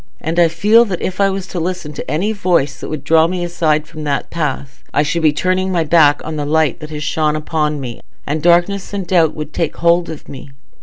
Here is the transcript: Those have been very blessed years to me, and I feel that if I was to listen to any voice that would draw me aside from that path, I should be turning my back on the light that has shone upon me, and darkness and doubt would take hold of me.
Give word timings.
Those 0.01 0.05
have 0.05 0.17
been 0.17 0.35
very 0.35 0.49
blessed 0.49 0.63
years 0.63 0.63
to 0.63 0.63
me, 0.63 0.71
and 0.71 0.79
I 0.79 0.81
feel 0.81 0.85
that 0.85 1.01
if 1.09 1.21
I 1.21 1.29
was 1.29 1.47
to 1.47 1.59
listen 1.59 1.93
to 1.93 2.11
any 2.11 2.31
voice 2.31 2.79
that 2.79 2.89
would 2.89 3.03
draw 3.03 3.27
me 3.27 3.43
aside 3.43 3.85
from 3.87 4.03
that 4.05 4.31
path, 4.31 4.83
I 4.95 5.03
should 5.03 5.21
be 5.21 5.31
turning 5.31 5.71
my 5.71 5.83
back 5.83 6.21
on 6.25 6.37
the 6.37 6.45
light 6.47 6.79
that 6.79 6.89
has 6.89 7.03
shone 7.03 7.35
upon 7.35 7.79
me, 7.79 8.01
and 8.25 8.41
darkness 8.41 8.95
and 8.95 9.05
doubt 9.05 9.35
would 9.35 9.53
take 9.53 9.75
hold 9.77 10.09
of 10.09 10.27
me. 10.27 10.49